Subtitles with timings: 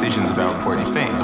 [0.00, 1.18] decisions about important things.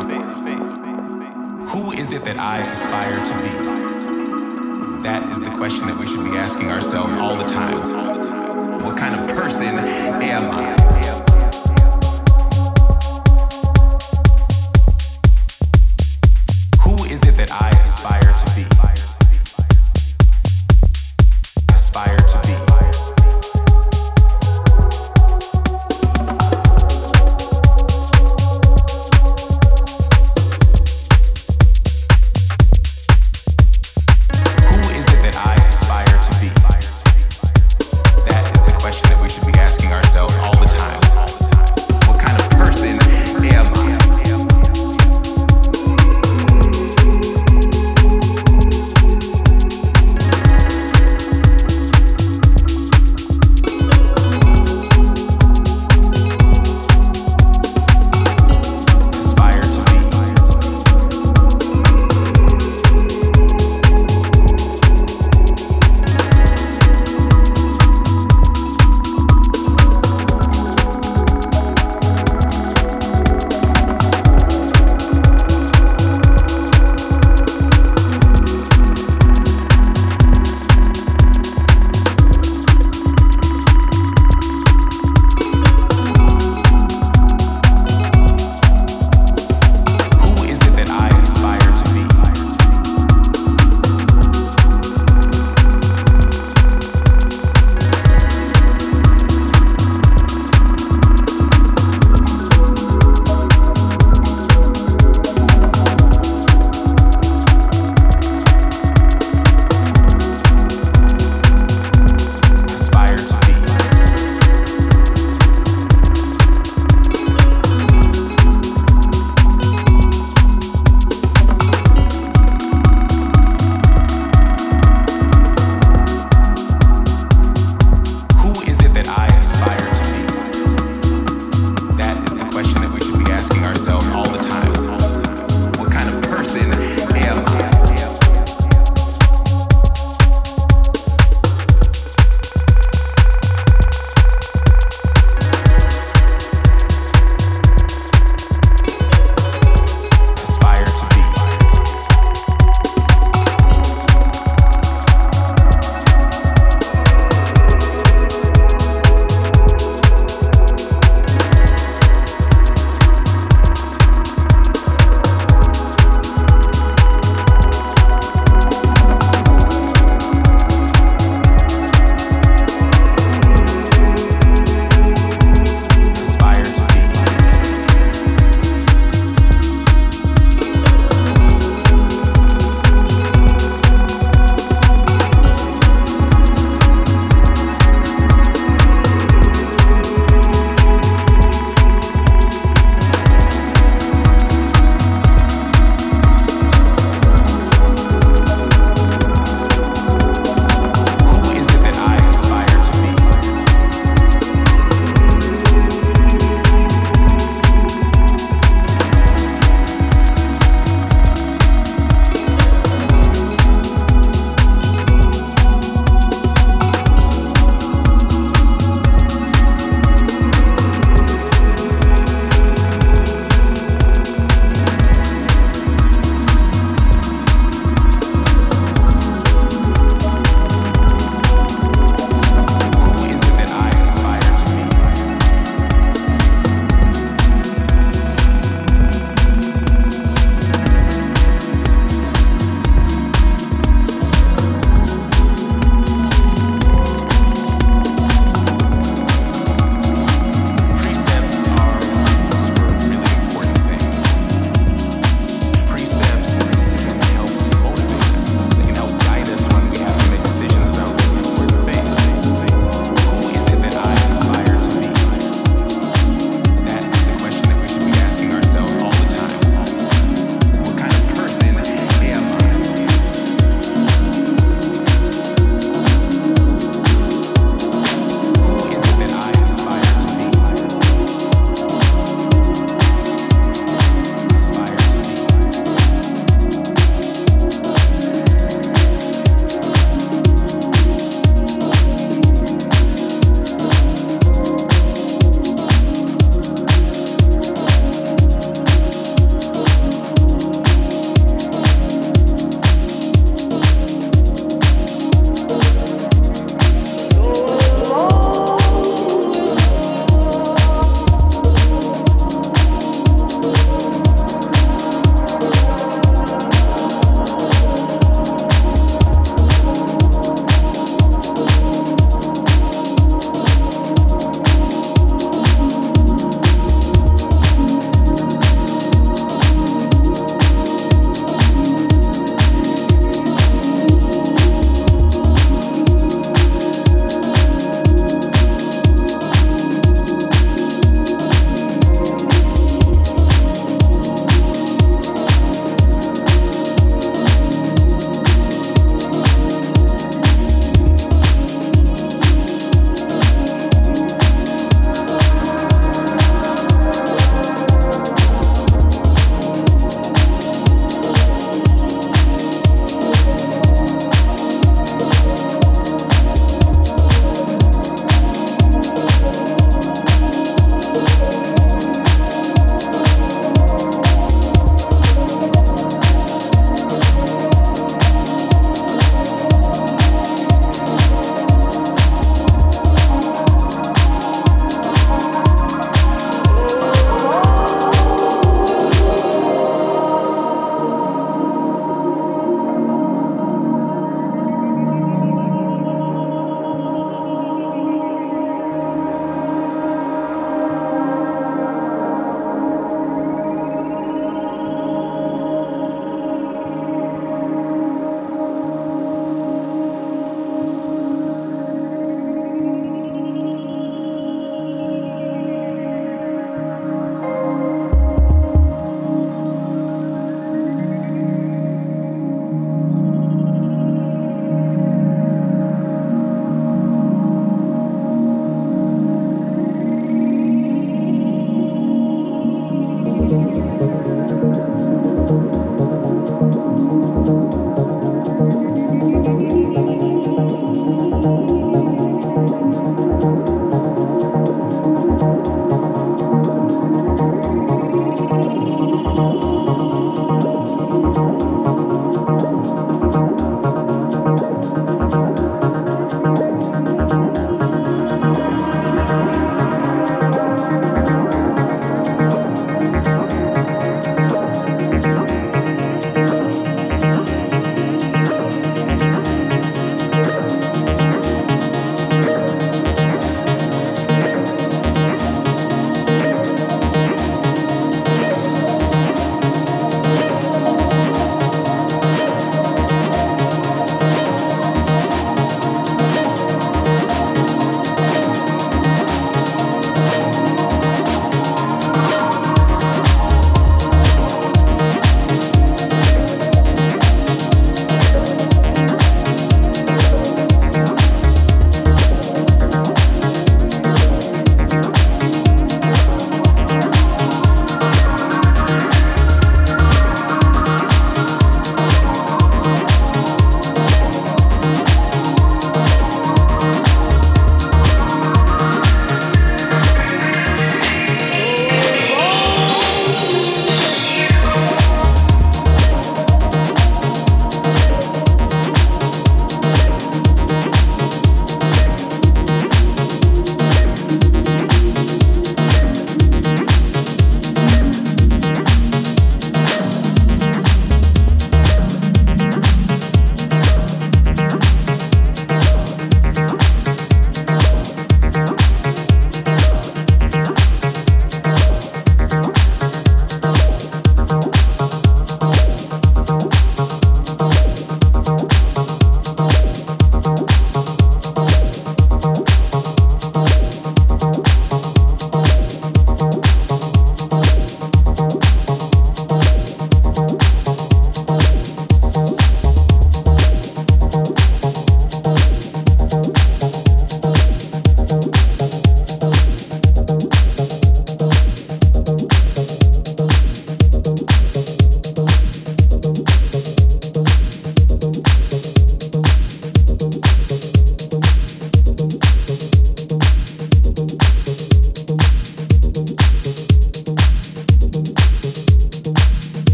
[1.70, 5.02] Who is it that I aspire to be?
[5.04, 8.82] That is the question that we should be asking ourselves all the time.
[8.82, 11.03] What kind of person am I?